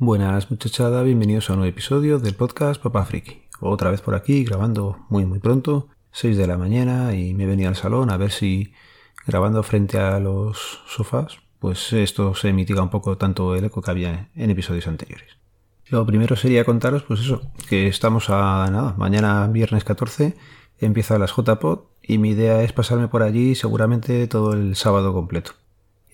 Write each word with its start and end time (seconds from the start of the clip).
Buenas 0.00 0.48
muchachada, 0.48 1.02
bienvenidos 1.02 1.50
a 1.50 1.54
un 1.54 1.58
nuevo 1.58 1.70
episodio 1.70 2.20
del 2.20 2.36
podcast 2.36 2.80
Papá 2.80 3.04
Friki. 3.04 3.42
Otra 3.58 3.90
vez 3.90 4.00
por 4.00 4.14
aquí, 4.14 4.44
grabando 4.44 5.04
muy 5.08 5.26
muy 5.26 5.40
pronto, 5.40 5.88
6 6.12 6.36
de 6.36 6.46
la 6.46 6.56
mañana 6.56 7.16
y 7.16 7.34
me 7.34 7.42
he 7.42 7.46
venido 7.48 7.68
al 7.68 7.74
salón 7.74 8.08
a 8.08 8.16
ver 8.16 8.30
si 8.30 8.72
grabando 9.26 9.60
frente 9.64 9.98
a 9.98 10.20
los 10.20 10.82
sofás, 10.86 11.38
pues 11.58 11.92
esto 11.92 12.36
se 12.36 12.52
mitiga 12.52 12.80
un 12.80 12.90
poco 12.90 13.18
tanto 13.18 13.56
el 13.56 13.64
eco 13.64 13.82
que 13.82 13.90
había 13.90 14.30
en 14.36 14.50
episodios 14.50 14.86
anteriores. 14.86 15.36
Lo 15.86 16.06
primero 16.06 16.36
sería 16.36 16.64
contaros, 16.64 17.02
pues 17.02 17.18
eso, 17.18 17.50
que 17.68 17.88
estamos 17.88 18.30
a 18.30 18.70
nada, 18.70 18.94
mañana 18.96 19.48
viernes 19.48 19.82
14 19.82 20.36
empieza 20.78 21.18
las 21.18 21.34
JPod 21.34 21.80
y 22.04 22.18
mi 22.18 22.30
idea 22.30 22.62
es 22.62 22.72
pasarme 22.72 23.08
por 23.08 23.24
allí 23.24 23.56
seguramente 23.56 24.28
todo 24.28 24.52
el 24.52 24.76
sábado 24.76 25.12
completo. 25.12 25.54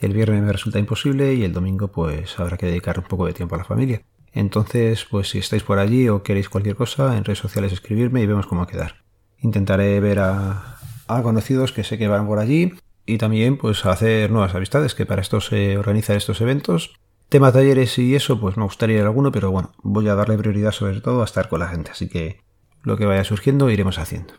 El 0.05 0.13
viernes 0.13 0.43
me 0.43 0.53
resulta 0.53 0.79
imposible 0.79 1.33
y 1.33 1.45
el 1.45 1.55
domingo 1.55 1.89
pues 1.89 2.39
habrá 2.39 2.59
que 2.59 2.67
dedicar 2.67 2.99
un 2.99 3.07
poco 3.07 3.25
de 3.25 3.33
tiempo 3.33 3.55
a 3.55 3.59
la 3.59 3.65
familia. 3.65 4.03
Entonces, 4.35 5.07
pues 5.11 5.31
si 5.31 5.39
estáis 5.39 5.63
por 5.63 5.79
allí 5.79 6.11
o 6.11 6.23
queréis 6.23 6.51
cualquier 6.51 6.77
cosa, 6.77 7.17
en 7.17 7.25
redes 7.25 7.39
sociales 7.39 7.73
escribirme 7.73 8.21
y 8.21 8.27
vemos 8.27 8.47
cómo 8.47 8.67
quedar. 8.67 9.03
Intentaré 9.39 9.99
ver 10.01 10.19
a, 10.19 10.77
a 11.07 11.23
conocidos 11.23 11.73
que 11.73 11.85
sé 11.85 11.97
que 11.97 12.09
van 12.09 12.27
por 12.27 12.39
allí 12.39 12.75
y 13.07 13.17
también 13.17 13.57
pues 13.57 13.87
hacer 13.87 14.31
nuevas 14.31 14.55
amistades, 14.55 14.95
que 14.95 15.07
para 15.07 15.23
esto 15.23 15.41
se 15.41 15.79
organizan 15.79 16.19
estos 16.19 16.43
eventos. 16.43 16.97
Tema 17.31 17.51
talleres 17.51 17.99
y 17.99 18.15
eso, 18.15 18.39
pues 18.39 18.59
me 18.59 18.65
gustaría 18.65 18.99
ir 18.99 19.05
alguno, 19.05 19.33
pero 19.33 19.51
bueno, 19.51 19.73
voy 19.83 20.07
a 20.09 20.15
darle 20.15 20.37
prioridad 20.37 20.73
sobre 20.73 21.01
todo 21.01 21.23
a 21.23 21.25
estar 21.25 21.49
con 21.49 21.61
la 21.61 21.69
gente, 21.69 21.93
así 21.93 22.11
que 22.11 22.43
lo 22.83 22.99
que 22.99 23.07
vaya 23.07 23.25
surgiendo 23.25 23.71
iremos 23.71 23.99
haciendo. 23.99 24.35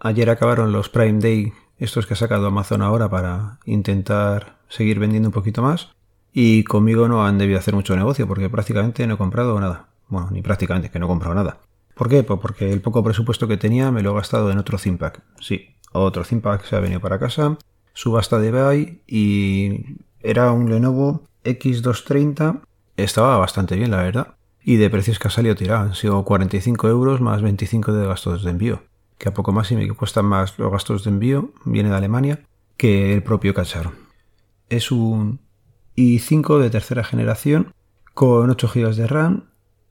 Ayer 0.00 0.28
acabaron 0.28 0.70
los 0.70 0.90
Prime 0.90 1.18
Day, 1.18 1.54
estos 1.78 2.06
que 2.06 2.14
ha 2.14 2.16
sacado 2.16 2.46
Amazon 2.46 2.82
ahora 2.82 3.08
para 3.08 3.58
intentar 3.64 4.56
seguir 4.68 4.98
vendiendo 4.98 5.28
un 5.28 5.32
poquito 5.32 5.62
más. 5.62 5.90
Y 6.32 6.64
conmigo 6.64 7.08
no 7.08 7.24
han 7.24 7.38
debido 7.38 7.58
hacer 7.58 7.74
mucho 7.74 7.96
negocio 7.96 8.26
porque 8.26 8.50
prácticamente 8.50 9.06
no 9.06 9.14
he 9.14 9.18
comprado 9.18 9.58
nada. 9.60 9.88
Bueno, 10.08 10.28
ni 10.30 10.42
prácticamente, 10.42 10.90
que 10.90 10.98
no 10.98 11.06
he 11.06 11.08
comprado 11.08 11.34
nada. 11.34 11.58
¿Por 11.94 12.08
qué? 12.08 12.22
Pues 12.22 12.38
porque 12.40 12.72
el 12.72 12.80
poco 12.80 13.02
presupuesto 13.02 13.48
que 13.48 13.56
tenía 13.56 13.90
me 13.90 14.02
lo 14.02 14.12
he 14.12 14.14
gastado 14.14 14.50
en 14.50 14.58
otro 14.58 14.78
ThinkPad. 14.78 15.14
Sí, 15.40 15.74
otro 15.92 16.22
ThinkPad 16.22 16.60
se 16.62 16.76
ha 16.76 16.80
venido 16.80 17.00
para 17.00 17.18
casa, 17.18 17.56
subasta 17.92 18.38
de 18.38 18.48
eBay 18.48 19.02
y 19.06 19.96
era 20.20 20.52
un 20.52 20.70
Lenovo 20.70 21.24
X230. 21.44 22.60
Estaba 22.96 23.38
bastante 23.38 23.76
bien, 23.76 23.90
la 23.90 24.02
verdad. 24.02 24.34
Y 24.62 24.76
de 24.76 24.90
precios 24.90 25.18
que 25.18 25.28
ha 25.28 25.30
salido 25.30 25.54
tirado. 25.54 25.86
Han 25.86 25.94
sido 25.94 26.24
45 26.24 26.88
euros 26.88 27.20
más 27.20 27.42
25 27.42 27.92
de 27.92 28.06
gastos 28.06 28.44
de 28.44 28.50
envío 28.50 28.82
que 29.18 29.28
a 29.28 29.34
poco 29.34 29.52
más 29.52 29.70
y 29.70 29.76
me 29.76 29.88
cuestan 29.90 30.24
más 30.24 30.58
los 30.58 30.70
gastos 30.70 31.04
de 31.04 31.10
envío, 31.10 31.50
viene 31.64 31.90
de 31.90 31.96
Alemania, 31.96 32.40
que 32.76 33.12
el 33.12 33.22
propio 33.22 33.52
cacharro. 33.52 33.92
Es 34.68 34.90
un 34.92 35.40
i5 35.96 36.58
de 36.60 36.70
tercera 36.70 37.02
generación 37.02 37.74
con 38.14 38.48
8 38.50 38.70
GB 38.72 38.94
de 38.94 39.06
RAM 39.06 39.44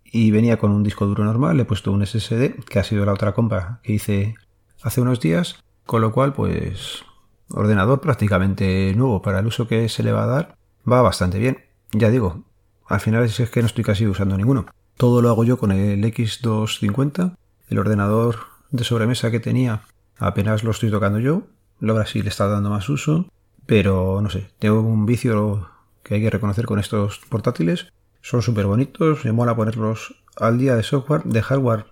y 0.05 0.31
venía 0.31 0.57
con 0.57 0.71
un 0.71 0.83
disco 0.83 1.05
duro 1.05 1.25
normal, 1.25 1.57
le 1.57 1.63
he 1.63 1.65
puesto 1.65 1.91
un 1.91 2.05
SSD, 2.05 2.63
que 2.63 2.79
ha 2.79 2.83
sido 2.83 3.05
la 3.05 3.13
otra 3.13 3.33
compra 3.33 3.81
que 3.83 3.93
hice 3.93 4.35
hace 4.81 5.01
unos 5.01 5.19
días, 5.19 5.63
con 5.85 6.01
lo 6.01 6.13
cual 6.13 6.33
pues 6.33 7.03
ordenador 7.49 7.99
prácticamente 7.99 8.93
nuevo 8.95 9.21
para 9.21 9.39
el 9.39 9.47
uso 9.47 9.67
que 9.67 9.89
se 9.89 10.03
le 10.03 10.13
va 10.13 10.23
a 10.23 10.27
dar, 10.27 10.57
va 10.89 11.01
bastante 11.01 11.39
bien. 11.39 11.65
Ya 11.91 12.09
digo, 12.09 12.43
al 12.87 13.01
final 13.01 13.23
es 13.25 13.49
que 13.49 13.61
no 13.61 13.67
estoy 13.67 13.83
casi 13.83 14.07
usando 14.07 14.37
ninguno. 14.37 14.65
Todo 14.95 15.21
lo 15.21 15.29
hago 15.29 15.43
yo 15.43 15.57
con 15.57 15.71
el 15.71 16.03
X250, 16.03 17.35
el 17.69 17.79
ordenador 17.79 18.56
de 18.71 18.83
sobremesa 18.83 19.31
que 19.31 19.39
tenía 19.39 19.81
apenas 20.17 20.63
lo 20.63 20.71
estoy 20.71 20.91
tocando 20.91 21.19
yo. 21.19 21.43
Ahora 21.81 22.05
sí 22.05 22.21
le 22.21 22.29
está 22.29 22.47
dando 22.47 22.69
más 22.69 22.89
uso. 22.89 23.29
Pero 23.65 24.21
no 24.21 24.29
sé, 24.29 24.49
tengo 24.59 24.79
un 24.79 25.05
vicio 25.05 25.69
que 26.01 26.15
hay 26.15 26.21
que 26.21 26.29
reconocer 26.29 26.65
con 26.65 26.79
estos 26.79 27.19
portátiles. 27.29 27.91
Son 28.21 28.41
súper 28.41 28.65
bonitos, 28.65 29.25
me 29.25 29.33
mola 29.33 29.55
ponerlos 29.55 30.15
al 30.37 30.57
día 30.57 30.75
de 30.75 30.83
software, 30.83 31.23
de 31.23 31.41
hardware. 31.41 31.85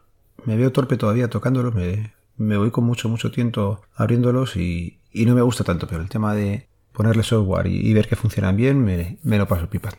Me 0.45 0.55
veo 0.55 0.71
torpe 0.71 0.97
todavía 0.97 1.29
tocándolos, 1.29 1.75
me, 1.75 2.57
voy 2.57 2.71
con 2.71 2.85
mucho, 2.85 3.09
mucho 3.09 3.29
tiempo 3.31 3.81
abriéndolos 3.95 4.55
y, 4.55 4.99
no 5.13 5.35
me 5.35 5.41
gusta 5.41 5.63
tanto, 5.63 5.87
pero 5.87 6.01
el 6.01 6.09
tema 6.09 6.33
de 6.33 6.67
ponerle 6.93 7.23
software 7.23 7.67
y, 7.67 7.93
ver 7.93 8.07
que 8.07 8.15
funcionan 8.15 8.55
bien 8.55 8.83
me, 8.83 9.17
me 9.23 9.37
lo 9.37 9.47
paso 9.47 9.69
pipa. 9.69 9.89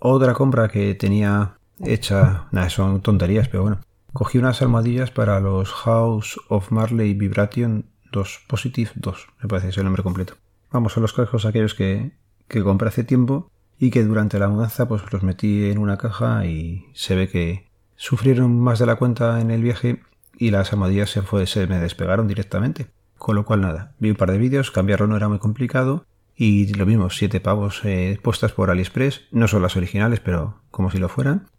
Otra 0.00 0.34
compra 0.34 0.68
que 0.68 0.94
tenía 0.94 1.56
hecha, 1.80 2.48
nada, 2.50 2.68
son 2.68 3.00
tonterías, 3.00 3.48
pero 3.48 3.62
bueno, 3.62 3.80
Cogí 4.16 4.38
unas 4.38 4.62
almohadillas 4.62 5.10
para 5.10 5.40
los 5.40 5.70
House 5.72 6.40
of 6.48 6.70
Marley 6.72 7.12
Vibration 7.12 7.84
2, 8.12 8.44
Positive 8.48 8.90
2, 8.94 9.28
me 9.42 9.48
parece 9.48 9.66
que 9.66 9.70
es 9.72 9.76
el 9.76 9.84
nombre 9.84 10.02
completo. 10.02 10.36
Vamos, 10.72 10.94
son 10.94 11.02
los 11.02 11.12
cascos 11.12 11.44
aquellos 11.44 11.74
que, 11.74 12.12
que 12.48 12.62
compré 12.62 12.88
hace 12.88 13.04
tiempo 13.04 13.50
y 13.78 13.90
que 13.90 14.04
durante 14.04 14.38
la 14.38 14.48
mudanza 14.48 14.88
pues 14.88 15.02
los 15.12 15.22
metí 15.22 15.70
en 15.70 15.76
una 15.76 15.98
caja 15.98 16.46
y 16.46 16.86
se 16.94 17.14
ve 17.14 17.28
que 17.28 17.68
sufrieron 17.94 18.58
más 18.58 18.78
de 18.78 18.86
la 18.86 18.96
cuenta 18.96 19.38
en 19.38 19.50
el 19.50 19.62
viaje 19.62 20.00
y 20.38 20.50
las 20.50 20.72
almohadillas 20.72 21.10
se, 21.10 21.20
fue, 21.20 21.46
se 21.46 21.66
me 21.66 21.78
despegaron 21.78 22.26
directamente. 22.26 22.86
Con 23.18 23.34
lo 23.34 23.44
cual 23.44 23.60
nada, 23.60 23.92
vi 23.98 24.08
un 24.08 24.16
par 24.16 24.32
de 24.32 24.38
vídeos, 24.38 24.70
cambiarlo 24.70 25.06
no 25.08 25.18
era 25.18 25.28
muy 25.28 25.40
complicado 25.40 26.06
y 26.34 26.72
lo 26.72 26.86
mismo, 26.86 27.10
siete 27.10 27.40
pavos 27.40 27.82
eh, 27.84 28.18
puestas 28.22 28.52
por 28.52 28.70
AliExpress, 28.70 29.24
no 29.30 29.46
son 29.46 29.60
las 29.60 29.76
originales, 29.76 30.20
pero 30.20 30.62
como 30.70 30.90
si 30.90 30.96
lo 30.96 31.10
fueran. 31.10 31.50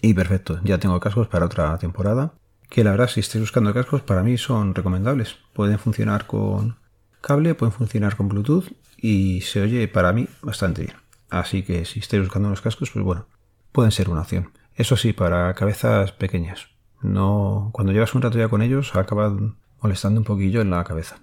Y 0.00 0.14
perfecto, 0.14 0.60
ya 0.62 0.78
tengo 0.78 1.00
cascos 1.00 1.28
para 1.28 1.46
otra 1.46 1.76
temporada. 1.78 2.34
Que 2.68 2.84
la 2.84 2.90
verdad, 2.92 3.08
si 3.08 3.20
estáis 3.20 3.42
buscando 3.42 3.72
cascos, 3.72 4.02
para 4.02 4.22
mí 4.22 4.36
son 4.38 4.74
recomendables. 4.74 5.36
Pueden 5.54 5.78
funcionar 5.78 6.26
con 6.26 6.76
cable, 7.20 7.54
pueden 7.54 7.72
funcionar 7.72 8.16
con 8.16 8.28
Bluetooth 8.28 8.66
y 8.96 9.40
se 9.40 9.62
oye 9.62 9.88
para 9.88 10.12
mí 10.12 10.28
bastante 10.42 10.82
bien. 10.82 10.96
Así 11.30 11.62
que 11.62 11.84
si 11.84 12.00
estáis 12.00 12.22
buscando 12.22 12.48
unos 12.48 12.60
cascos, 12.60 12.90
pues 12.90 13.04
bueno, 13.04 13.26
pueden 13.72 13.92
ser 13.92 14.08
una 14.08 14.20
opción. 14.20 14.52
Eso 14.74 14.96
sí, 14.96 15.12
para 15.12 15.52
cabezas 15.54 16.12
pequeñas. 16.12 16.68
No, 17.02 17.70
cuando 17.72 17.92
llevas 17.92 18.14
un 18.14 18.22
rato 18.22 18.38
ya 18.38 18.48
con 18.48 18.62
ellos, 18.62 18.94
acaban 18.94 19.56
molestando 19.80 20.20
un 20.20 20.24
poquillo 20.24 20.60
en 20.60 20.70
la 20.70 20.84
cabeza. 20.84 21.18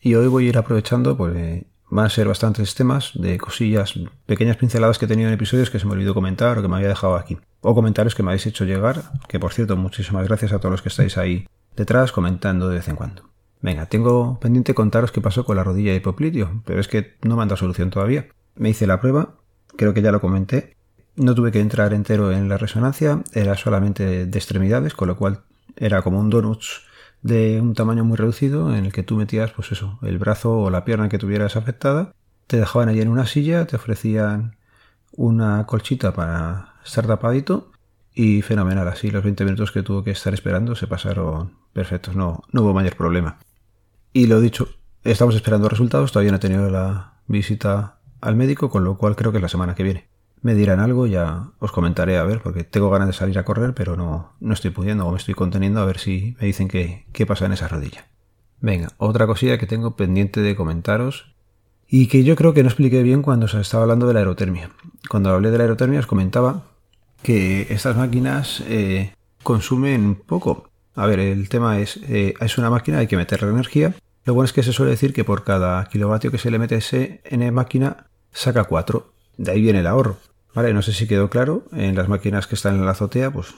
Y 0.00 0.14
hoy 0.14 0.28
voy 0.28 0.46
a 0.46 0.48
ir 0.48 0.58
aprovechando, 0.58 1.16
pues 1.16 1.64
Van 1.90 2.06
a 2.06 2.08
ser 2.08 2.28
bastantes 2.28 2.74
temas 2.76 3.10
de 3.14 3.36
cosillas, 3.36 3.94
pequeñas 4.24 4.56
pinceladas 4.56 4.98
que 4.98 5.06
he 5.06 5.08
tenido 5.08 5.28
en 5.28 5.34
episodios 5.34 5.70
que 5.70 5.80
se 5.80 5.86
me 5.86 5.92
olvidó 5.92 6.14
comentar 6.14 6.56
o 6.56 6.62
que 6.62 6.68
me 6.68 6.76
había 6.76 6.88
dejado 6.88 7.16
aquí. 7.16 7.38
O 7.62 7.74
comentarios 7.74 8.14
que 8.14 8.22
me 8.22 8.30
habéis 8.30 8.46
hecho 8.46 8.64
llegar, 8.64 9.02
que 9.28 9.40
por 9.40 9.52
cierto, 9.52 9.76
muchísimas 9.76 10.26
gracias 10.26 10.52
a 10.52 10.60
todos 10.60 10.70
los 10.70 10.82
que 10.82 10.88
estáis 10.88 11.18
ahí 11.18 11.48
detrás 11.74 12.12
comentando 12.12 12.68
de 12.68 12.76
vez 12.76 12.88
en 12.88 12.94
cuando. 12.94 13.24
Venga, 13.60 13.86
tengo 13.86 14.38
pendiente 14.38 14.72
contaros 14.72 15.10
qué 15.10 15.20
pasó 15.20 15.44
con 15.44 15.56
la 15.56 15.64
rodilla 15.64 15.90
de 15.90 15.96
hipoplitio, 15.96 16.62
pero 16.64 16.80
es 16.80 16.86
que 16.86 17.16
no 17.22 17.36
me 17.36 17.42
han 17.42 17.48
dado 17.48 17.56
solución 17.56 17.90
todavía. 17.90 18.28
Me 18.54 18.70
hice 18.70 18.86
la 18.86 19.00
prueba, 19.00 19.34
creo 19.76 19.92
que 19.92 20.00
ya 20.00 20.12
lo 20.12 20.20
comenté. 20.20 20.76
No 21.16 21.34
tuve 21.34 21.50
que 21.50 21.60
entrar 21.60 21.92
entero 21.92 22.30
en 22.30 22.48
la 22.48 22.56
resonancia, 22.56 23.22
era 23.32 23.56
solamente 23.56 24.26
de 24.26 24.38
extremidades, 24.38 24.94
con 24.94 25.08
lo 25.08 25.16
cual 25.16 25.42
era 25.76 26.02
como 26.02 26.20
un 26.20 26.30
donuts 26.30 26.86
de 27.22 27.60
un 27.60 27.74
tamaño 27.74 28.04
muy 28.04 28.16
reducido 28.16 28.74
en 28.74 28.86
el 28.86 28.92
que 28.92 29.02
tú 29.02 29.16
metías, 29.16 29.52
pues 29.52 29.72
eso, 29.72 29.98
el 30.02 30.18
brazo 30.18 30.58
o 30.58 30.70
la 30.70 30.84
pierna 30.84 31.08
que 31.08 31.18
tuvieras 31.18 31.56
afectada, 31.56 32.14
te 32.46 32.56
dejaban 32.56 32.88
allí 32.88 33.00
en 33.00 33.08
una 33.08 33.26
silla, 33.26 33.66
te 33.66 33.76
ofrecían 33.76 34.56
una 35.12 35.66
colchita 35.66 36.12
para 36.12 36.74
estar 36.84 37.06
tapadito 37.06 37.72
y 38.14 38.42
fenomenal, 38.42 38.88
así 38.88 39.10
los 39.10 39.22
20 39.22 39.44
minutos 39.44 39.72
que 39.72 39.82
tuvo 39.82 40.02
que 40.02 40.10
estar 40.10 40.34
esperando 40.34 40.74
se 40.74 40.86
pasaron 40.86 41.54
perfectos, 41.72 42.16
no, 42.16 42.42
no 42.52 42.62
hubo 42.62 42.74
mayor 42.74 42.96
problema. 42.96 43.38
Y 44.12 44.26
lo 44.26 44.40
dicho, 44.40 44.68
estamos 45.04 45.36
esperando 45.36 45.68
resultados, 45.68 46.12
todavía 46.12 46.32
no 46.32 46.38
he 46.38 46.40
tenido 46.40 46.68
la 46.70 47.14
visita 47.26 48.00
al 48.20 48.36
médico, 48.36 48.70
con 48.70 48.84
lo 48.84 48.98
cual 48.98 49.14
creo 49.14 49.30
que 49.30 49.38
es 49.38 49.42
la 49.42 49.48
semana 49.48 49.74
que 49.74 49.84
viene 49.84 50.09
me 50.42 50.54
dirán 50.54 50.80
algo, 50.80 51.06
ya 51.06 51.50
os 51.58 51.72
comentaré 51.72 52.16
a 52.16 52.24
ver, 52.24 52.40
porque 52.42 52.64
tengo 52.64 52.90
ganas 52.90 53.08
de 53.08 53.12
salir 53.12 53.38
a 53.38 53.44
correr, 53.44 53.74
pero 53.74 53.96
no, 53.96 54.32
no 54.40 54.54
estoy 54.54 54.70
pudiendo 54.70 55.06
o 55.06 55.10
me 55.10 55.18
estoy 55.18 55.34
conteniendo 55.34 55.80
a 55.80 55.84
ver 55.84 55.98
si 55.98 56.36
me 56.40 56.46
dicen 56.46 56.68
qué, 56.68 57.26
pasa 57.26 57.46
en 57.46 57.52
esa 57.52 57.68
rodilla. 57.68 58.06
Venga, 58.60 58.88
otra 58.98 59.26
cosilla 59.26 59.58
que 59.58 59.66
tengo 59.66 59.96
pendiente 59.96 60.40
de 60.40 60.56
comentaros 60.56 61.34
y 61.88 62.06
que 62.06 62.24
yo 62.24 62.36
creo 62.36 62.54
que 62.54 62.62
no 62.62 62.68
expliqué 62.68 63.02
bien 63.02 63.22
cuando 63.22 63.46
os 63.46 63.54
estaba 63.54 63.82
hablando 63.82 64.06
de 64.06 64.14
la 64.14 64.20
aerotermia. 64.20 64.70
Cuando 65.08 65.30
hablé 65.30 65.50
de 65.50 65.58
la 65.58 65.64
aerotermia 65.64 66.00
os 66.00 66.06
comentaba 66.06 66.64
que 67.22 67.66
estas 67.70 67.96
máquinas 67.96 68.62
eh, 68.66 69.14
consumen 69.42 70.14
poco. 70.14 70.70
A 70.94 71.06
ver, 71.06 71.20
el 71.20 71.48
tema 71.48 71.78
es, 71.80 71.98
eh, 72.08 72.34
es 72.40 72.58
una 72.58 72.70
máquina, 72.70 72.98
hay 72.98 73.06
que 73.06 73.16
meterle 73.16 73.50
energía. 73.50 73.94
Lo 74.24 74.34
bueno 74.34 74.44
es 74.44 74.52
que 74.52 74.62
se 74.62 74.72
suele 74.72 74.92
decir 74.92 75.12
que 75.12 75.24
por 75.24 75.44
cada 75.44 75.84
kilovatio 75.86 76.30
que 76.30 76.38
se 76.38 76.50
le 76.50 76.58
mete 76.58 76.76
ese 76.76 77.20
en 77.24 77.52
máquina 77.52 78.08
saca 78.32 78.64
4. 78.64 79.12
De 79.38 79.52
ahí 79.52 79.62
viene 79.62 79.80
el 79.80 79.86
ahorro. 79.86 80.18
Vale, 80.54 80.74
no 80.74 80.82
sé 80.82 80.92
si 80.92 81.06
quedó 81.06 81.30
claro. 81.30 81.64
En 81.72 81.94
las 81.94 82.08
máquinas 82.08 82.46
que 82.46 82.54
están 82.54 82.76
en 82.76 82.84
la 82.84 82.92
azotea, 82.92 83.30
pues 83.30 83.54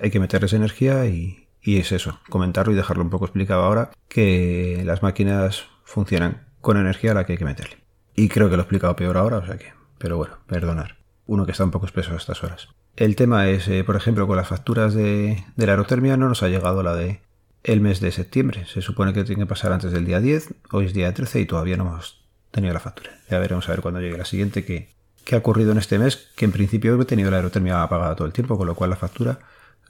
hay 0.00 0.10
que 0.10 0.20
meterles 0.20 0.52
energía 0.52 1.06
y, 1.06 1.48
es 1.62 1.92
eso, 1.92 2.18
comentarlo 2.28 2.72
y 2.72 2.76
dejarlo 2.76 3.02
un 3.02 3.10
poco 3.10 3.24
explicado 3.24 3.62
ahora, 3.62 3.90
que 4.08 4.82
las 4.84 5.02
máquinas 5.02 5.66
funcionan 5.84 6.48
con 6.60 6.76
energía 6.76 7.12
a 7.12 7.14
la 7.14 7.24
que 7.24 7.32
hay 7.32 7.38
que 7.38 7.44
meterle. 7.44 7.78
Y 8.16 8.28
creo 8.28 8.48
que 8.48 8.56
lo 8.56 8.62
he 8.62 8.64
explicado 8.64 8.96
peor 8.96 9.16
ahora, 9.16 9.38
o 9.38 9.46
sea 9.46 9.56
que, 9.56 9.72
pero 9.98 10.16
bueno, 10.16 10.38
perdonar. 10.46 10.98
Uno 11.26 11.46
que 11.46 11.52
está 11.52 11.64
un 11.64 11.70
poco 11.70 11.86
espeso 11.86 12.12
a 12.12 12.16
estas 12.16 12.42
horas. 12.44 12.68
El 12.96 13.16
tema 13.16 13.48
es, 13.48 13.66
eh, 13.68 13.82
por 13.82 13.96
ejemplo, 13.96 14.26
con 14.26 14.36
las 14.36 14.48
facturas 14.48 14.94
de, 14.94 15.42
de, 15.56 15.66
la 15.66 15.72
aerotermia 15.72 16.16
no 16.16 16.28
nos 16.28 16.42
ha 16.42 16.48
llegado 16.48 16.82
la 16.82 16.94
de 16.94 17.22
el 17.64 17.80
mes 17.80 18.00
de 18.00 18.12
septiembre. 18.12 18.66
Se 18.66 18.82
supone 18.82 19.12
que 19.12 19.24
tiene 19.24 19.42
que 19.42 19.48
pasar 19.48 19.72
antes 19.72 19.90
del 19.90 20.04
día 20.04 20.20
10, 20.20 20.54
hoy 20.70 20.86
es 20.86 20.94
día 20.94 21.12
13 21.12 21.40
y 21.40 21.46
todavía 21.46 21.76
no 21.76 21.88
hemos 21.88 22.24
tenido 22.50 22.72
la 22.72 22.80
factura. 22.80 23.18
Ya 23.28 23.38
veremos 23.38 23.68
a 23.68 23.72
ver 23.72 23.80
cuando 23.80 24.00
llegue 24.00 24.18
la 24.18 24.26
siguiente 24.26 24.64
que 24.64 24.94
que 25.24 25.34
ha 25.34 25.38
ocurrido 25.38 25.72
en 25.72 25.78
este 25.78 25.98
mes, 25.98 26.28
que 26.36 26.44
en 26.44 26.52
principio 26.52 27.00
he 27.00 27.04
tenido 27.04 27.30
la 27.30 27.38
aerotermia 27.38 27.82
apagada 27.82 28.14
todo 28.16 28.26
el 28.26 28.32
tiempo, 28.32 28.56
con 28.56 28.66
lo 28.66 28.74
cual 28.74 28.90
la 28.90 28.96
factura 28.96 29.40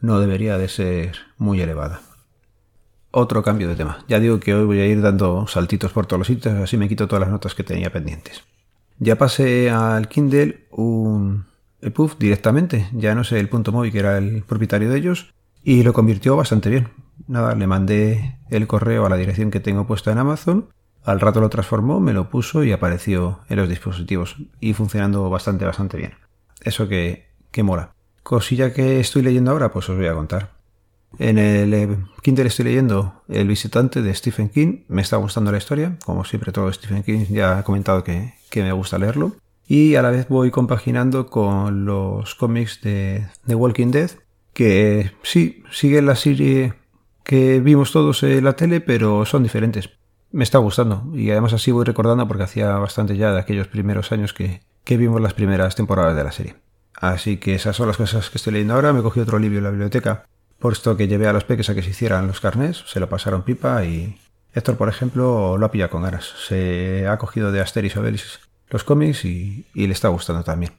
no 0.01 0.21
debería 0.21 0.59
de 0.59 0.69
ser 0.69 1.17
muy 1.39 1.61
elevada. 1.61 2.01
Otro 3.11 3.43
cambio 3.43 3.69
de 3.69 3.77
tema. 3.77 4.05
Ya 4.09 4.19
digo 4.19 4.41
que 4.41 4.55
hoy 4.55 4.65
voy 4.65 4.81
a 4.81 4.87
ir 4.87 5.01
dando 5.01 5.47
saltitos 5.47 5.93
por 5.93 6.07
todos 6.07 6.19
los 6.19 6.27
sitios, 6.27 6.55
así 6.55 6.77
me 6.77 6.89
quito 6.89 7.07
todas 7.07 7.21
las 7.21 7.31
notas 7.31 7.55
que 7.55 7.63
tenía 7.63 7.93
pendientes. 7.93 8.43
Ya 8.99 9.17
pasé 9.17 9.71
al 9.71 10.09
Kindle 10.09 10.67
un 10.71 11.47
EPUB 11.81 12.19
directamente, 12.19 12.89
ya 12.93 13.15
no 13.15 13.25
sé 13.25 13.39
el 13.39 13.49
punto 13.49 13.73
móvil 13.73 13.93
que 13.93 13.99
era 13.99 14.19
el 14.19 14.43
propietario 14.43 14.91
de 14.91 14.99
ellos, 14.99 15.33
y 15.63 15.83
lo 15.83 15.93
convirtió 15.93 16.37
bastante 16.37 16.71
bien. 16.71 16.89
Nada, 17.27 17.55
le 17.55 17.67
mandé 17.67 18.39
el 18.51 18.67
correo 18.67 19.07
a 19.07 19.09
la 19.09 19.17
dirección 19.17 19.51
que 19.51 19.61
tengo 19.61 19.87
puesta 19.87 20.13
en 20.13 20.19
Amazon, 20.19 20.69
al 21.05 21.21
rato 21.21 21.41
lo 21.41 21.51
transformó, 21.51 22.01
me 22.01 22.12
lo 22.12 22.31
puso 22.31 22.65
y 22.65 22.73
apareció 22.73 23.41
en 23.49 23.59
los 23.59 23.69
dispositivos 23.69 24.37
y 24.61 24.73
funcionando 24.73 25.29
bastante, 25.31 25.65
bastante 25.65 25.99
bien. 25.99 26.15
Eso 26.62 26.89
que, 26.89 27.29
que 27.51 27.62
mola. 27.62 27.95
Cosilla 28.23 28.73
que 28.73 29.01
estoy 29.01 29.23
leyendo 29.23 29.51
ahora, 29.51 29.71
pues 29.71 29.89
os 29.89 29.97
voy 29.97 30.06
a 30.06 30.15
contar. 30.15 30.55
En 31.19 31.39
el 31.39 31.75
eh, 31.75 31.99
Kindle 32.23 32.47
estoy 32.47 32.65
leyendo 32.65 33.23
El 33.29 33.47
visitante 33.47 34.03
de 34.03 34.15
Stephen 34.15 34.49
King. 34.49 34.85
Me 34.89 35.03
está 35.03 35.17
gustando 35.17 35.53
la 35.53 35.59
historia. 35.59 35.97
Como 36.05 36.25
siempre, 36.25 36.53
todo 36.53 36.73
Stephen 36.73 37.03
King 37.03 37.27
ya 37.29 37.61
he 37.61 37.62
comentado 37.62 38.03
que, 38.03 38.35
que 38.50 38.62
me 38.62 38.73
gusta 38.73 38.99
leerlo. 38.99 39.37
Y 39.67 39.95
a 39.95 40.03
la 40.03 40.11
vez 40.11 40.29
voy 40.29 40.50
compaginando 40.50 41.27
con 41.27 41.85
los 41.85 42.35
cómics 42.35 42.81
de 42.83 43.27
The 43.47 43.55
Walking 43.55 43.91
Dead, 43.91 44.11
que 44.53 45.12
sí, 45.23 45.62
siguen 45.71 46.07
la 46.07 46.17
serie 46.17 46.75
que 47.23 47.61
vimos 47.61 47.91
todos 47.91 48.23
en 48.23 48.45
la 48.45 48.57
tele, 48.57 48.81
pero 48.81 49.25
son 49.25 49.43
diferentes. 49.43 49.91
Me 50.35 50.45
está 50.45 50.59
gustando 50.59 51.11
y 51.15 51.31
además 51.31 51.53
así 51.53 51.71
voy 51.71 51.85
recordando 51.85 52.27
porque 52.27 52.43
hacía 52.43 52.77
bastante 52.77 53.17
ya 53.17 53.33
de 53.33 53.39
aquellos 53.39 53.69
primeros 53.69 54.11
años 54.11 54.33
que, 54.33 54.63
que 54.83 54.97
vimos 54.97 55.21
las 55.21 55.35
primeras 55.35 55.77
temporadas 55.77 56.17
de 56.17 56.25
la 56.25 56.33
serie. 56.33 56.57
Así 56.95 57.37
que 57.37 57.55
esas 57.55 57.77
son 57.77 57.87
las 57.87 57.97
cosas 57.97 58.31
que 58.31 58.39
estoy 58.39 58.53
leyendo 58.53 58.75
ahora. 58.75 58.93
Me 58.93 59.03
cogí 59.03 59.21
otro 59.21 59.39
libro 59.39 59.59
en 59.59 59.65
la 59.65 59.71
biblioteca, 59.71 60.27
por 60.59 60.73
esto 60.73 60.97
que 60.97 61.09
llevé 61.09 61.29
a 61.29 61.33
los 61.33 61.45
peques 61.45 61.71
a 61.71 61.75
que 61.75 61.83
se 61.83 61.91
hicieran 61.91 62.27
los 62.27 62.41
carnés, 62.41 62.85
se 62.87 62.99
lo 62.99 63.09
pasaron 63.09 63.43
pipa 63.43 63.85
y 63.85 64.19
Héctor, 64.55 64.77
por 64.77 64.89
ejemplo, 64.89 65.59
lo 65.59 65.67
ha 65.67 65.71
pillado 65.71 65.91
con 65.91 66.03
ganas. 66.03 66.33
Se 66.47 67.07
ha 67.09 67.19
cogido 67.19 67.51
de 67.51 67.61
Asterix 67.61 67.97
Obelix 67.97 68.41
los 68.71 68.85
cómics 68.85 69.25
y, 69.25 69.67
le 69.75 69.93
está 69.93 70.09
gustando 70.09 70.45
también. 70.45 70.73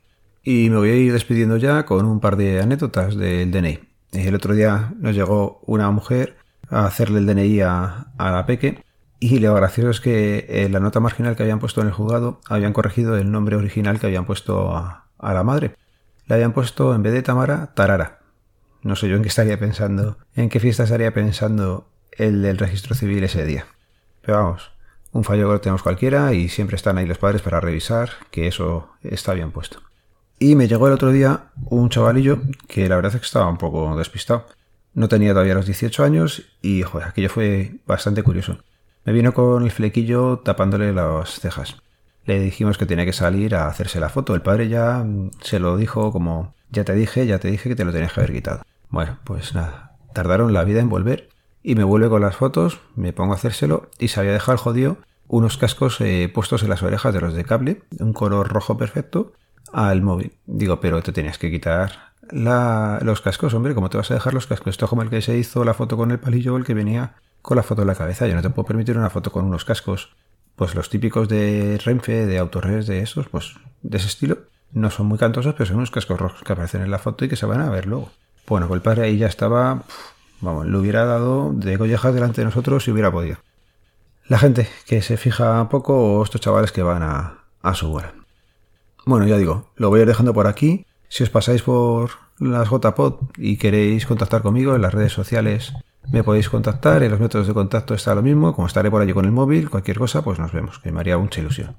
Y 0.44 0.69
me 0.69 0.78
voy 0.78 0.90
a 0.90 0.96
ir 0.96 1.12
despidiendo 1.12 1.57
ya 1.57 1.86
con 1.86 2.06
un 2.06 2.19
par 2.19 2.38
de 2.38 2.62
anécdotas 2.62 3.18
del 3.18 3.52
DNI. 3.52 3.80
El 4.13 4.36
otro 4.36 4.54
día 4.54 4.94
nos 4.98 5.16
llegó 5.16 5.60
una 5.66 5.92
mujer 5.92 6.38
a 6.69 6.86
hacerle 6.86 7.19
el 7.19 7.25
DNI 7.25 7.62
a, 7.62 8.07
la 8.18 8.46
peque 8.46 8.84
y 9.33 9.39
lo 9.39 9.54
gracioso 9.54 9.89
es 9.89 10.00
que 10.00 10.45
en 10.50 10.72
la 10.72 10.80
nota 10.80 11.00
marginal 11.00 11.36
que 11.36 11.44
habían 11.44 11.60
puesto 11.60 11.81
en 11.81 11.88
el 11.88 11.94
juzgado 11.94 12.39
habían 12.48 12.74
corregido 12.74 13.18
el 13.18 13.31
nombre 13.31 13.56
original 13.56 14.00
que 14.00 14.07
habían 14.07 14.25
puesto 14.25 14.75
a 14.75 15.07
la 15.19 15.44
madre 15.44 15.75
le 16.27 16.36
habían 16.36 16.54
puesto 16.54 16.95
en 16.95 17.04
vez 17.04 17.13
de 17.13 17.22
Tamara, 17.22 17.74
Tarara. 17.74 18.19
No 18.81 18.95
sé 18.95 19.07
yo 19.07 19.16
en 19.16 19.22
qué 19.22 19.30
estaría 19.30 19.60
pensando, 19.60 20.18
en 20.36 20.50
qué 20.50 20.60
fiesta 20.60 20.83
estaría 20.83 21.13
pensando 21.13 21.89
el 22.12 22.42
del 22.42 22.57
registro 22.57 22.95
civil 22.95 23.24
ese 23.24 23.45
día. 23.45 23.66
Pero 24.22 24.38
vamos, 24.38 24.72
un 25.12 25.24
fallo 25.24 25.48
que 25.48 25.54
lo 25.54 25.62
tenemos 25.62 25.83
cualquiera 25.83 26.33
y 26.33 26.50
siempre 26.50 26.75
están 26.75 26.98
ahí 26.98 27.06
los 27.06 27.18
padres 27.18 27.42
para 27.42 27.60
revisar 27.60 28.10
que 28.31 28.48
eso 28.48 28.89
está 29.04 29.33
bien 29.33 29.51
puesto. 29.51 29.81
Y 30.39 30.56
me 30.56 30.68
llegó 30.68 30.88
el 30.88 30.94
otro 30.94 31.12
día 31.12 31.51
un 31.66 31.89
chavalillo 31.89 32.39
que 32.68 32.89
la 32.89 32.95
verdad 32.95 33.13
es 33.16 33.21
que 33.21 33.25
estaba 33.25 33.50
un 33.50 33.57
poco 33.57 33.95
despistado. 33.98 34.48
No 34.94 35.07
tenía 35.07 35.31
todavía 35.31 35.56
los 35.56 35.66
18 35.66 36.04
años 36.04 36.44
y 36.62 36.83
aquello 36.83 37.30
fue 37.30 37.75
bastante 37.86 38.24
curioso. 38.24 38.60
Me 39.06 39.13
vino 39.13 39.34
con 39.34 39.63
el 39.63 39.72
flequillo 39.72 40.40
tapándole 40.40 40.92
las 40.92 41.40
cejas 41.40 41.78
le 42.25 42.40
dijimos 42.40 42.78
que 42.78 42.86
tenía 42.86 43.06
que 43.06 43.13
salir 43.13 43.56
a 43.56 43.68
hacerse 43.68 44.00
la 44.00 44.10
foto. 44.10 44.36
El 44.36 44.42
padre 44.42 44.68
ya 44.68 45.04
mm, 45.04 45.31
se 45.42 45.60
lo 45.60 45.78
dijo 45.78 46.12
como, 46.12 46.54
ya 46.72 46.84
te 46.84 46.94
dije, 46.94 47.25
ya 47.25 47.40
te 47.40 47.50
dije 47.50 47.69
que 47.69 47.75
te 47.75 47.86
lo 47.86 47.92
tenías 47.92 48.13
que 48.13 48.19
haber 48.19 48.34
quitado. 48.34 48.63
Bueno, 48.90 49.19
pues 49.24 49.54
nada, 49.54 49.96
tardaron 50.13 50.54
la 50.54 50.63
vida 50.63 50.81
en 50.81 50.90
volver 50.90 51.30
y 51.63 51.75
me 51.75 51.84
vuelve 51.84 52.10
con 52.10 52.22
las 52.22 52.36
fotos, 52.36 52.80
me 52.96 53.13
pongo 53.13 53.34
a 53.34 53.36
hacérselo 53.38 53.90
y 54.00 54.10
se 54.10 54.19
había 54.19 54.34
dejado 54.34 54.57
jodido 54.57 54.98
unos 55.28 55.57
cascos 55.57 56.00
eh, 56.02 56.30
puestos 56.31 56.62
en 56.63 56.69
las 56.69 56.84
orejas 56.84 57.13
de 57.13 57.22
los 57.22 57.34
de 57.34 57.46
cable, 57.46 57.81
un 58.00 58.13
color 58.13 58.48
rojo 58.48 58.78
perfecto, 58.78 59.34
al 59.74 60.02
móvil. 60.04 60.34
Digo, 60.46 60.80
pero 60.80 61.02
te 61.02 61.12
tenías 61.12 61.40
que 61.40 61.50
quitar 61.50 62.13
los 62.31 63.22
cascos, 63.22 63.54
hombre, 63.54 63.75
¿cómo 63.75 63.90
te 63.90 63.98
vas 63.98 64.10
a 64.10 64.16
dejar 64.16 64.34
los 64.34 64.48
cascos? 64.48 64.72
Esto 64.72 64.86
es 64.86 64.90
como 64.90 65.04
el 65.04 65.10
que 65.10 65.22
se 65.22 65.38
hizo 65.38 65.63
la 65.63 65.75
foto 65.75 65.98
con 65.98 66.12
el 66.12 66.19
palillo, 66.19 66.57
el 66.57 66.66
que 66.66 66.74
venía 66.74 67.16
con 67.45 67.57
la 67.57 67.63
foto 67.63 67.83
en 67.83 67.88
la 67.88 67.95
cabeza. 67.95 68.27
Yo 68.27 68.33
no 68.33 68.42
te 68.42 68.50
puedo 68.50 68.65
permitir 68.65 68.97
una 68.97 69.12
foto 69.12 69.31
con 69.31 69.45
unos 69.45 69.65
cascos 69.65 70.09
pues 70.56 70.74
los 70.74 70.89
típicos 70.89 71.27
de 71.27 71.80
Renfe, 71.83 72.25
de 72.25 72.39
Autores 72.39 72.88
de 72.88 73.01
esos, 73.01 73.27
pues 73.27 73.56
de 73.83 73.97
ese 73.97 74.07
estilo, 74.07 74.39
no 74.71 74.89
son 74.89 75.06
muy 75.06 75.19
cantosos, 75.19 75.53
pero 75.53 75.65
son 75.65 75.75
unos 75.77 75.92
cascos 75.92 76.19
rojos 76.19 76.42
que 76.44 76.53
aparecen 76.53 76.81
en 76.81 76.89
la 76.89 76.97
foto 76.97 77.24
y 77.24 77.30
que 77.30 77.36
se 77.36 77.45
van 77.45 77.62
a 77.62 77.69
ver 77.69 77.86
luego. 77.86 78.09
Bueno, 78.47 78.68
pues 78.68 78.80
el 78.80 78.81
padre 78.81 79.03
ahí 79.03 79.18
ya 79.18 79.27
estaba, 79.27 79.83
vamos, 80.42 80.65
le 80.65 80.77
hubiera 80.77 81.06
dado 81.06 81.51
de 81.53 81.77
collejas 81.77 82.13
delante 82.13 82.42
de 82.42 82.45
nosotros 82.45 82.83
si 82.83 82.92
hubiera 82.92 83.12
podido. 83.12 83.38
La 84.27 84.39
gente 84.39 84.68
que 84.88 85.01
se 85.01 85.18
fija 85.18 85.69
poco 85.69 86.18
o 86.18 86.24
estos 86.24 86.42
chavales 86.42 86.71
que 86.71 86.81
van 86.81 87.03
a, 87.03 87.44
a 87.62 87.74
su 87.75 87.89
bola. 87.89 88.13
Bueno, 89.06 89.27
ya 89.27 89.38
digo, 89.38 89.69
lo 89.75 89.89
voy 89.89 90.00
a 90.00 90.03
ir 90.03 90.07
dejando 90.07 90.33
por 90.33 90.47
aquí. 90.47 90.88
Si 91.09 91.21
os 91.24 91.30
pasáis 91.30 91.62
por 91.62 92.12
las 92.39 92.69
JPod 92.69 93.15
y 93.38 93.57
queréis 93.57 94.07
contactar 94.07 94.42
conmigo 94.42 94.74
en 94.74 94.81
las 94.81 94.94
redes 94.94 95.13
sociales 95.13 95.74
me 96.12 96.24
podéis 96.24 96.50
contactar, 96.50 97.04
en 97.04 97.12
los 97.12 97.19
métodos 97.19 97.48
de 97.48 97.54
contacto 97.54 97.94
está 97.94 98.16
lo 98.16 98.22
mismo, 98.22 98.54
como 98.54 98.68
estaré 98.68 98.92
por 98.92 99.02
allí 99.02 99.13
con 99.13 99.25
el 99.25 99.31
móvil, 99.31 99.69
cualquier 99.69 99.98
cosa, 99.98 100.24
pues 100.24 100.40
nos 100.40 100.52
vemos, 100.52 100.80
que 100.80 100.92
me 100.92 101.00
haría 101.00 101.18
mucha 101.18 101.42
ilusión. 101.42 101.75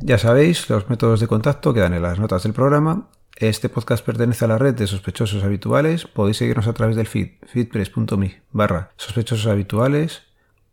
Ya 0.00 0.18
sabéis, 0.18 0.68
los 0.68 0.88
métodos 0.90 1.20
de 1.20 1.26
contacto 1.26 1.72
quedan 1.72 1.94
en 1.94 2.02
las 2.02 2.18
notas 2.18 2.42
del 2.42 2.52
programa. 2.52 3.08
Este 3.36 3.68
podcast 3.68 4.04
pertenece 4.04 4.44
a 4.44 4.48
la 4.48 4.58
red 4.58 4.74
de 4.74 4.86
sospechosos 4.86 5.42
habituales. 5.44 6.06
Podéis 6.06 6.38
seguirnos 6.38 6.66
a 6.66 6.72
través 6.74 6.96
del 6.96 7.06
feed, 7.06 7.32
feedpress.me 7.46 8.42
barra 8.52 8.92
sospechosos 8.96 9.46
habituales. 9.46 10.22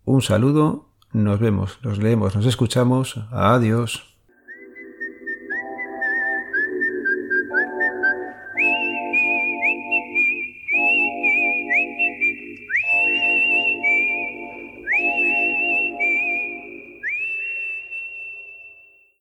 Un 0.05 0.21
saludo, 0.21 0.89
nos 1.13 1.39
vemos, 1.39 1.79
nos 1.83 1.99
leemos, 1.99 2.35
nos 2.35 2.45
escuchamos. 2.45 3.19
Adiós. 3.31 4.12